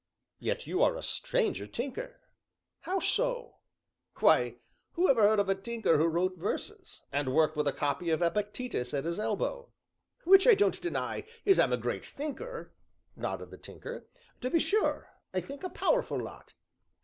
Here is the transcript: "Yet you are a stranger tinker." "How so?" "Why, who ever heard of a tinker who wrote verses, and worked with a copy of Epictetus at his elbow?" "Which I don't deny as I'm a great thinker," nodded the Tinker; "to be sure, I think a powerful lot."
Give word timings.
"Yet 0.39 0.65
you 0.65 0.81
are 0.81 0.97
a 0.97 1.03
stranger 1.03 1.67
tinker." 1.67 2.21
"How 2.79 2.99
so?" 2.99 3.57
"Why, 4.17 4.55
who 4.93 5.07
ever 5.07 5.21
heard 5.21 5.37
of 5.37 5.47
a 5.47 5.53
tinker 5.53 5.99
who 5.99 6.07
wrote 6.07 6.39
verses, 6.39 7.03
and 7.11 7.35
worked 7.35 7.55
with 7.55 7.67
a 7.67 7.71
copy 7.71 8.09
of 8.09 8.19
Epictetus 8.19 8.95
at 8.95 9.05
his 9.05 9.19
elbow?" 9.19 9.69
"Which 10.23 10.47
I 10.47 10.55
don't 10.55 10.81
deny 10.81 11.27
as 11.45 11.59
I'm 11.59 11.71
a 11.71 11.77
great 11.77 12.03
thinker," 12.07 12.73
nodded 13.15 13.51
the 13.51 13.59
Tinker; 13.59 14.07
"to 14.41 14.49
be 14.49 14.59
sure, 14.59 15.11
I 15.35 15.39
think 15.39 15.63
a 15.63 15.69
powerful 15.69 16.19
lot." 16.19 16.55